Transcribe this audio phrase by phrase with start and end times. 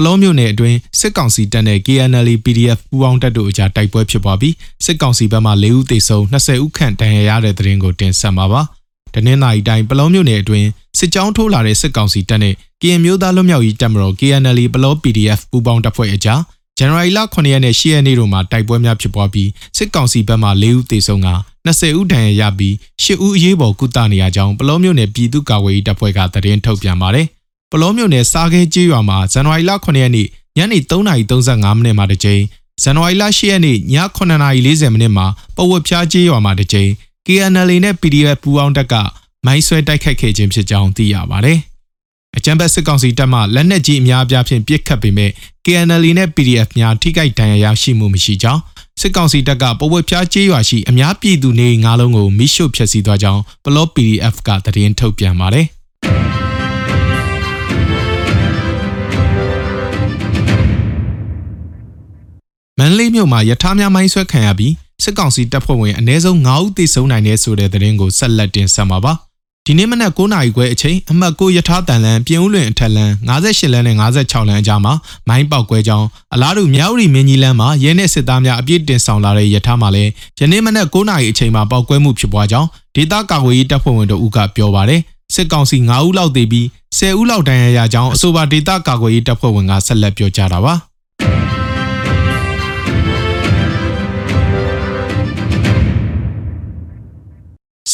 [0.00, 4.54] ပလောမျိုးနယ်အတွင်းစစ်ကောင်စီတပ်နဲ့ KNL PDF ပူးပေါင်းတပ်တို့အကြားတိုက်ပွဲဖြစ်ပွားပြီး
[4.84, 8.62] စစ်ကောင်စီဘက်မှ၄ဦးသေဆုံး20ဦးခန့်ဒဏ်ရာရတဲ့တဲ့ရင်ကိုတင်ဆက်မှာပါ။
[9.14, 10.68] တနင်္လာရီတိုင်းပလောမျိုးနယ်အတွင်း
[10.98, 16.40] စစ်ကြောင်းထိုးလာတဲ့စစ်ကောင်စီတပ်နဲ့ကရင်မျိုးသားလွတ်မြောက်ရေးတပ်မတော် KNL ပလော PDF ပူးပေါင်းတပ်ဖွဲ့အကြား
[16.78, 21.28] ဇန်နဝါရီလ9ရက်နဲ့10ရက်နေ့တို့မှာတိုက်ပွဲများဖြစ်ပွားပြီးစစ်ကောင်စီဘက်မှ၄ဦးသေဆုံးက
[21.66, 27.28] 20ဦးဒဏ်ရာရပြီး10ဦးအရေးပေါ်ကုသနေရကြောင်းပလောမျိုးနယ်ပြည်သူ့ကာကွယ်ရေးတပ်ဖွဲ့ကသတင်းထုတ်ပြန်ပါတယ်။
[27.72, 30.26] ပလောမြို့နယ်စားခဲကျေးရွာမှာဇန်နဝါရီလ9ရက်နေ့
[30.56, 32.42] ညနေ3:35မိနစ်မှာတစ်ကြိမ်
[32.82, 33.78] ဇန်နဝါရီလ10ရက်နေ့ည
[34.16, 35.26] 9:40မိနစ်မှာ
[35.56, 36.90] ပဝက်ဖျားကျေးရွာမှာတစ်ကြိမ်
[37.26, 38.94] KNL နဲ့ PDF ပူးပေါင်းတပ်က
[39.46, 41.58] မိုင်းဆွဲတိုက်ခိုက်ခဲ့ခြင်းဖြစ်ကြောင်းသိရပါတယ်။
[42.36, 45.30] အကြံဘက်စစ်ကောင်စီတပ်မှလက်နက်ကြီးအများအပြားဖြင့်ပစ်ခတ်ပေမဲ့
[45.64, 48.60] KNL နဲ့ PDF များထိခိုက်ဒဏ်ရာရရှိမှုမရှိကြောင်း
[49.00, 55.66] စစ်ကောင်စီတပ်ကပဝက်ဖျားကျေးရွာရှိအများပြည်သူနေငါးလုံးကိုမိရှုဖျက်ဆီးသွားကြောင်းပလော့ PDF ကသတင်းထုတ်ပြန်ပါတယ်။
[63.18, 69.14] မန်လေးမြို့မှာယထာများမိုင်းဆွဲခံရပြီးစစ်ကောင်စီတပ်ဖွဲ့ဝင်အ ਨੇ ဆုံး9ဦးသေဆုံးနိုင်တဲ့ဆိုတဲ့သတင်းကိုဆက်လက်တင်ဆက်မှာပါ
[69.66, 74.92] ဒီနေ့မနက်9နာရီခွဲအချိန်အမှတ်9ယထာတန်လန်ပြင်ဦးလွင်အထက်လန်58လမ်းနဲ့56လမ်းအကြားမှာ
[75.28, 85.00] မိုင်းပေါက်ကွဲကြောင်းအလားတူမြောက်ရီမင်းကြီးလမ်းမှာရဲနဲ့စစ်သားများအပြည့်တင်ဆောင်လာတဲ့ယထာမှာလည်းယနေ့မနက်9နာရီအချိန်မှာပေါက်ကွဲမှုဖြစ်ပွားကြောင်းဒေသကာကွယ်ရေးတပ်ဖွဲ့ဝင်တို့ကပြောပါတယ်
[85.34, 86.66] စစ်ကောင်စီ9ဦးလောက်သေပြီး
[86.98, 90.74] 10ဦးလောက်ဒဏ်ရာရကြောင်းအဆိုပါဒေသကာကွယ်ရေးတပ်ဖွဲ့ဝင်ကဆက်လက်ပြောကြားတာပါ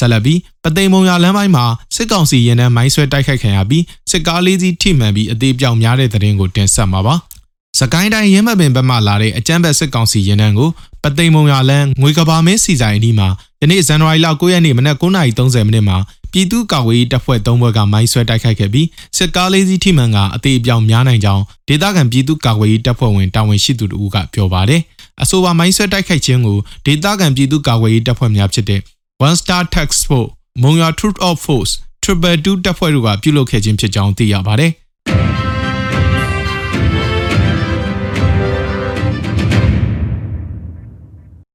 [0.04, 1.64] ဆက်လက်ပြီးပသိမ်မုံရလမ်းပိုင်းမှာ
[1.96, 7.14] စစ်ကောင်စီရင်နှန်းမိုင်းဆွဲတိုက်ခိုက်ခံရပြီးစစ်ကားလေးစီးထိမှန်ပြီးအသေးပြောင်များတဲ့တဲ့ရင်ကိုတင်ဆက်မှာပါ။
[7.78, 10.70] စကိုင်းတိုင်းရင်းမပင်ဘက်မှလာတဲ့အကြမ်းဖက်စစ်ကောင်စီရင်နှန်းကို
[11.02, 13.28] ပသိမ်မုံရလမ်းငွေကဘာမင်းစီဆိုင်အနီးမှာ
[13.62, 15.96] ယနေ့ဇန်နဝါရီလ9ရက်နေ့မနက်9:30မိနစ်မှာ
[16.32, 18.86] ပြည်သူ့ကာကွယ်ရေးတပ်ဖွဲ့၃ဘွဲ့ကမိုင်းဆွဲတိုက်ခိုက်ခဲ့ပြီး
[19.16, 24.80] စစ်ကားလေးစီးထိမှန်ကအသေးအပြောင်များနိုင်ကြောင်းဒေသခံပြည်သူ့ကာကွယ်ရေးတပ်ဖွဲ့ဝင်တာဝန်ရှိသူတို့ကပြောပါတယ်။
[25.22, 28.80] အဆိုပါမိုင်းဆွဲတိုက်ခိုက်ခြင်းကိုဒေသခံပြည်သူ့ကာကွယ်ရေးတပ်ဖွဲ့များဖြစ်တဲ့
[29.18, 30.30] One Star Task Force
[30.62, 34.70] မုံရွာ Truth of Force Triple 2တပ်ဖွဲ့တို့ကပြုလုပ်ခဲ့ခြင်းဖြစ်ကြောင်းသိရပါတယ်။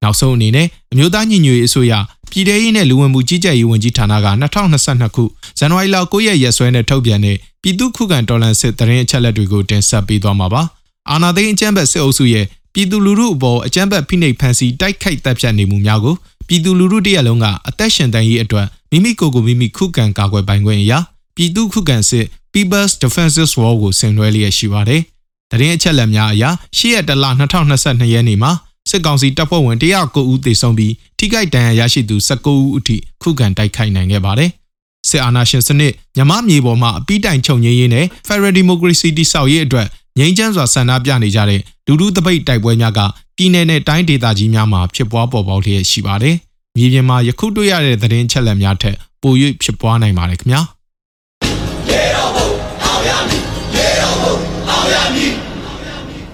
[0.03, 1.94] နောက်ဆုံးအနေနဲ့အမျိုးသားညီညွတ်ရေးအစိုးရ
[2.31, 4.28] ပြည်ထရေးနဲ့လူဝင်မှုကြီးကြပ်ရေးဝန်ကြီးဌာနက
[4.72, 5.24] 2022ခု
[5.59, 10.62] ဇန်နဝါရီလ9ရက်ရက်စွဲနဲ့ထုတ်ပြန်တဲ့ပြည်သူ့ခုခံတော်လှန်စစ်တရင်အချက်လက်တွေကိုတင်ဆက်ပေးသွားမှာပါ။
[11.09, 16.16] အာဏာသိမ်းအကြမ်းဖက်စစ်အုပ်စုရဲ့ပြည်သူလူထုအပေါ်အကြမ်းဖက်ဖိနှိပ်ဖန်ဆီးတိုက်ခိုက်တပ်ဖြတ်နေမှုများကို
[16.49, 20.99] ပြည်သူလူထုတရက်လုံးကအသက်ရှင်တန်ရေးအတွက်မိမိကိုယ်ကိုမိမိခုခံကာကွယ်ပိုင်ခွင့်အရာ
[21.35, 25.01] ပြည်သူခုခံစစ် People's Defenses War ကိုဆင်နွှဲလျက်ရှိပါတယ်။
[25.51, 26.43] တရင်အချက်လက်များအရ
[26.77, 27.25] ၈ရက်တလ
[27.69, 28.51] 2022ရက်နေ့မှာ
[28.89, 34.49] စစ်ကောင်စီတပ်ဖွဲ့ဝင်109ဦးသေဆုံးပြီးထိခိုက်ဒဏ်ရာရရှိသူ19ဦးအထိခုခံတိုက်ခိုက်နိုင်ခဲ့ပါတယ်။
[35.09, 39.87] စစ်အာဏာရှင်စနစ်မြမမြေပေါ်မှာအပိတိုင်ချုပ်ငြိမ်းရေးနဲ့ Federal Democracy တိဆောက်ရေးအတွက်
[40.19, 42.99] ငြိမ်းချမ်းစွာဆန္ဒပြနေကြတဲ့လူထုတပိတ်တိုက်ပွဲများက
[43.41, 46.35] ပြည်내နဲ့တိုင်းဒေသကြီးများမှာဖြစ်ပွားပေါ်ပေါက်လျက်ရှိပါတယ်။
[46.75, 50.61] မြေပြင်မှာယခုတွေ့ရတဲ့သတင်းချက်လက်များထက်ပို၍ဖြစ်ပွားနိုင်ပါတယ်ခင်ဗျာ။